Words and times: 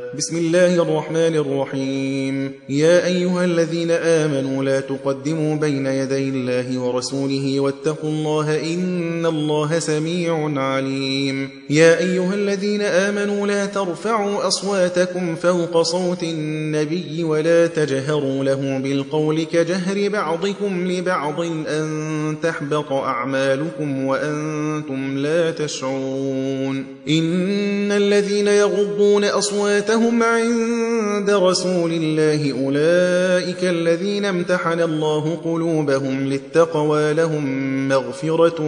بسم 0.00 0.36
الله 0.36 0.82
الرحمن 0.82 1.36
الرحيم. 1.36 2.52
يا 2.68 3.06
أيها 3.06 3.44
الذين 3.44 3.90
آمنوا 3.90 4.64
لا 4.64 4.80
تقدموا 4.80 5.56
بين 5.56 5.86
يدي 5.86 6.28
الله 6.28 6.78
ورسوله 6.78 7.60
واتقوا 7.60 8.10
الله 8.10 8.74
إن 8.74 9.26
الله 9.26 9.78
سميع 9.78 10.60
عليم. 10.60 11.50
يا 11.70 11.98
أيها 11.98 12.34
الذين 12.34 12.82
آمنوا 12.82 13.46
لا 13.46 13.66
ترفعوا 13.66 14.48
أصواتكم 14.48 15.34
فوق 15.36 15.82
صوت 15.82 16.22
النبي 16.22 17.24
ولا 17.24 17.66
تجهروا 17.66 18.44
له 18.44 18.78
بالقول 18.78 19.42
كجهر 19.42 20.08
بعضكم 20.08 20.86
لبعض 20.90 21.40
أن 21.68 22.36
تحبط 22.42 22.92
أعمالكم 22.92 24.04
وأنتم 24.04 25.18
لا 25.18 25.50
تشعرون. 25.50 26.86
إن 27.08 27.92
الذين 27.92 28.48
يغضون 28.48 29.24
أصواتهم 29.24 29.89
لهم 29.90 30.22
عند 30.22 31.30
رسول 31.30 31.92
الله 31.92 32.52
أولئك 32.64 33.64
الذين 33.64 34.24
امتحن 34.24 34.80
الله 34.80 35.38
قلوبهم 35.44 36.26
للتقوى 36.28 37.12
لهم 37.12 37.88
مغفرة 37.88 38.60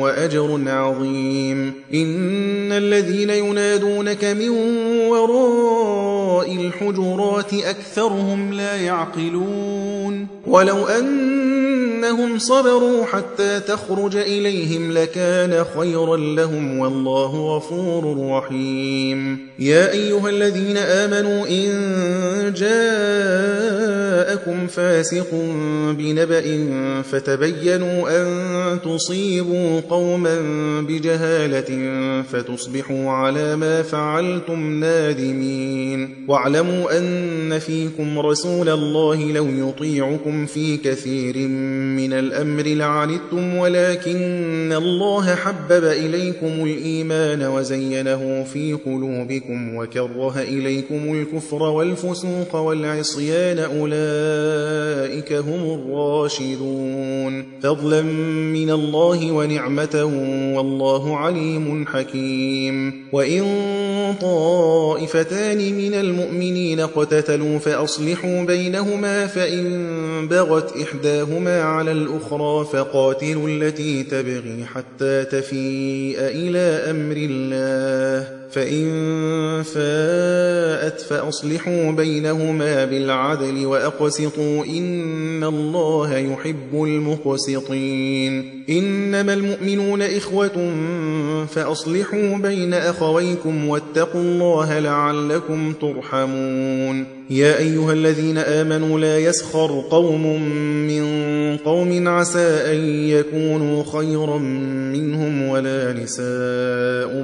وأجر 0.00 0.60
عظيم. 0.66 1.72
إن 1.94 2.72
الذين 2.72 3.30
ينادونك 3.30 4.24
من 4.24 4.48
وراء 5.08 6.25
الحجرات 6.42 7.54
أكثرهم 7.54 8.52
لا 8.52 8.76
يعقلون 8.76 10.26
ولو 10.46 10.86
أنهم 10.86 12.38
صبروا 12.38 13.04
حتى 13.04 13.60
تخرج 13.60 14.16
إليهم 14.16 14.92
لكان 14.92 15.64
خيرا 15.78 16.16
لهم 16.16 16.78
والله 16.78 17.56
غفور 17.56 18.30
رحيم. 18.30 19.48
يا 19.58 19.92
أيها 19.92 20.30
الذين 20.30 20.76
آمنوا 20.76 21.46
إن 21.46 22.52
جاءكم 24.46 24.66
فاسق 24.66 25.34
بنبأ 25.98 26.42
فتبينوا 27.02 28.22
أن 28.22 28.78
تصيبوا 28.80 29.80
قوما 29.80 30.40
بجهالة 30.80 31.92
فتصبحوا 32.22 33.10
على 33.10 33.56
ما 33.56 33.82
فعلتم 33.82 34.80
نادمين. 34.80 36.26
واعلموا 36.28 36.98
أن 36.98 37.58
فيكم 37.58 38.18
رسول 38.18 38.68
الله 38.68 39.32
لو 39.32 39.46
يطيعكم 39.46 40.46
في 40.46 40.76
كثير 40.76 41.48
من 41.98 42.12
الأمر 42.12 42.62
لعنتم 42.62 43.54
ولكن 43.54 44.72
الله 44.76 45.34
حبب 45.34 45.84
إليكم 45.84 46.46
الإيمان 46.46 47.42
وزينه 47.42 48.44
في 48.52 48.72
قلوبكم 48.72 49.76
وكره 49.76 50.38
إليكم 50.38 51.14
الكفر 51.14 51.62
والفسوق 51.62 52.56
والعصيان 52.56 53.58
أولئك 53.58 54.35
هم 55.32 55.80
الراشدون 55.80 57.44
فضلا 57.62 58.02
من 58.52 58.70
الله 58.70 59.32
ونعمة 59.32 60.04
والله 60.56 61.16
عليم 61.16 61.86
حكيم 61.86 63.06
وإن 63.12 63.44
طائفتان 64.20 65.58
من 65.58 65.94
المؤمنين 65.94 66.80
اقتتلوا 66.80 67.58
فأصلحوا 67.58 68.42
بينهما 68.42 69.26
فإن 69.26 70.28
بغت 70.28 70.76
إحداهما 70.76 71.62
على 71.62 71.92
الأخرى 71.92 72.64
فقاتلوا 72.72 73.48
التي 73.48 74.02
تبغي 74.02 74.64
حتى 74.74 75.24
تفيء 75.24 76.16
إلى 76.18 76.90
أمر 76.90 77.16
الله 77.16 78.45
فإن 78.56 79.62
فاءت 79.62 81.00
فأصلحوا 81.00 81.90
بينهما 81.90 82.84
بالعدل 82.84 83.66
وأقسطوا 83.66 84.64
إن 84.64 85.44
الله 85.44 86.16
يحب 86.18 86.70
المقسطين 86.72 88.55
إنما 88.70 89.34
المؤمنون 89.34 90.02
إخوة 90.02 90.72
فأصلحوا 91.46 92.36
بين 92.38 92.74
أخويكم 92.74 93.68
واتقوا 93.68 94.20
الله 94.20 94.78
لعلكم 94.78 95.72
ترحمون. 95.72 97.04
يا 97.30 97.58
أيها 97.58 97.92
الذين 97.92 98.38
آمنوا 98.38 99.00
لا 99.00 99.18
يسخر 99.18 99.84
قوم 99.90 100.42
من 100.86 101.06
قوم 101.56 102.08
عسى 102.08 102.48
أن 102.72 102.76
يكونوا 103.08 103.84
خيرا 103.92 104.38
منهم 104.92 105.48
ولا 105.48 105.92
نساء 105.92 107.22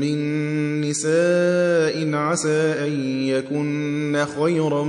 من 0.00 0.80
نساء 0.80 2.14
عسى 2.14 2.74
أن 2.86 2.92
يكن 3.26 4.24
خيرا 4.38 4.84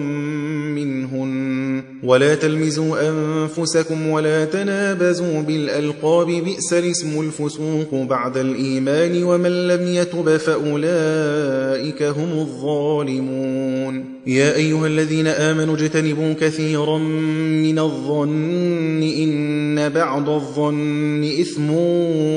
منهن. 0.75 1.83
ولا 2.03 2.35
تلمزوا 2.35 3.09
أنفسكم 3.09 4.07
ولا 4.07 4.45
تنابزوا 4.45 5.41
بالألقاب 5.75 6.27
بئس 6.27 6.73
الاسم 6.73 7.19
الفسوق 7.19 7.93
بعد 7.93 8.37
الإيمان 8.37 9.23
ومن 9.23 9.67
لم 9.67 9.87
يتب 9.87 10.37
فأولئك 10.37 12.03
هم 12.03 12.31
الظالمون. 12.39 14.05
يا 14.27 14.55
أيها 14.55 14.87
الذين 14.87 15.27
آمنوا 15.27 15.75
اجتنبوا 15.75 16.33
كثيرا 16.33 16.97
من 16.97 17.79
الظن 17.79 19.03
إن 19.03 19.89
بعض 19.89 20.29
الظن 20.29 21.23
إثم 21.41 21.69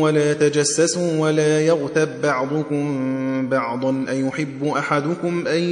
ولا 0.01 0.33
تجسسوا 0.33 1.19
ولا 1.19 1.61
يغتب 1.61 2.09
بعضكم 2.23 3.49
بعضا. 3.49 4.05
أيحب 4.09 4.65
أحدكم 4.65 5.47
أن 5.47 5.63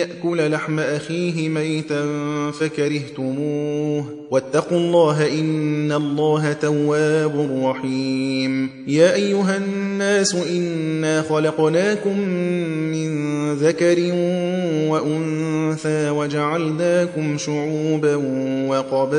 يأكل 0.00 0.50
لحم 0.50 0.80
أخيه 0.80 1.48
ميتا 1.48 2.06
فكرهتموه. 2.50 4.04
واتقوا 4.30 4.78
الله 4.78 5.40
إن 5.40 5.92
الله 5.92 6.52
تواب 6.52 7.15
رحيم 7.62 8.70
يا 8.86 9.14
أيها 9.14 9.56
الناس 9.56 10.34
إنا 10.34 11.22
خلقناكم 11.22 12.18
من 12.92 13.15
ذكر 13.54 13.96
وأنثى 14.90 16.10
وجعلناكم 16.10 17.38
شعوبا 17.38 18.14
وقبائل 18.68 19.16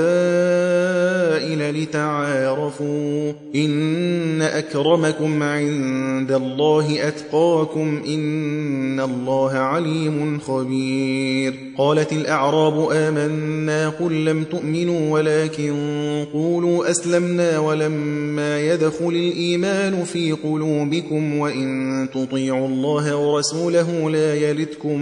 لتعارفوا 1.83 3.33
إن 3.55 4.41
أكرمكم 4.41 5.43
عند 5.43 6.31
الله 6.31 7.07
أتقاكم 7.07 8.01
إن 8.07 8.99
الله 8.99 9.51
عليم 9.51 10.39
خبير 10.39 11.53
قالت 11.77 12.13
الأعراب 12.13 12.89
آمنا 12.91 13.89
قل 13.89 14.25
لم 14.25 14.43
تؤمنوا 14.43 15.11
ولكن 15.11 15.73
قولوا 16.33 16.91
أسلمنا 16.91 17.59
ولما 17.59 18.61
يدخل 18.61 19.07
الإيمان 19.07 20.03
في 20.03 20.31
قلوبكم 20.31 21.37
وإن 21.37 22.07
تطيعوا 22.13 22.67
الله 22.67 23.15
ورسوله 23.15 24.09
لا 24.17 24.35
يلدكم 24.35 25.01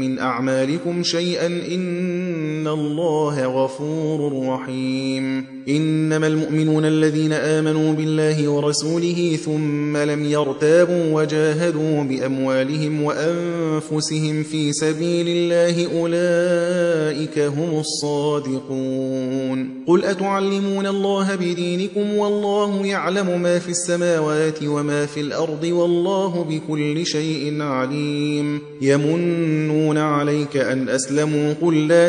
من 0.00 0.18
أعمالكم 0.18 1.02
شيئا 1.02 1.46
إن 1.46 1.84
الله 2.68 3.64
غفور 3.64 4.48
رحيم 4.48 5.56
إنما 5.68 6.26
المؤمنون 6.26 6.84
الذين 6.84 7.32
آمنوا 7.32 7.92
بالله 7.92 8.48
ورسوله 8.48 9.38
ثم 9.44 9.96
لم 9.96 10.24
يرتابوا 10.24 11.12
وجاهدوا 11.12 12.02
بأموالهم 12.02 13.02
وأنفسهم 13.02 14.42
في 14.42 14.72
سبيل 14.72 15.26
الله 15.28 16.00
أولئك 16.00 17.38
هم 17.38 17.80
الصادقون 17.80 19.84
قل 19.86 20.04
أتعلمون 20.04 20.86
الله 20.86 21.34
بدينكم 21.34 22.16
والله 22.16 22.86
يعلم 22.86 23.42
ما 23.42 23.58
في 23.58 23.68
السماوات 23.68 24.58
وما 24.64 25.06
في 25.06 25.20
الأرض 25.20 25.64
والله 25.64 26.46
بكل 26.50 27.06
شيء 27.06 27.62
عليم 27.62 28.60
يمنون 28.82 29.98
عليك 29.98 30.56
أن 30.56 30.88
أسلموا 30.88 31.54
قل 31.62 31.88
لا 31.88 32.08